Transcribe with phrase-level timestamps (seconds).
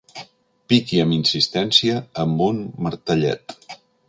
[0.71, 3.57] Piqui amb insistència amb un martellet.